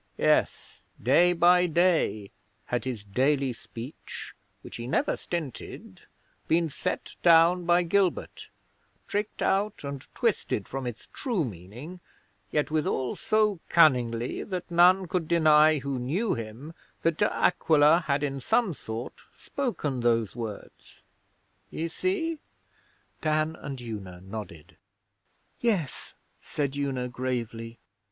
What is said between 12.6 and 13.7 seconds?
withal so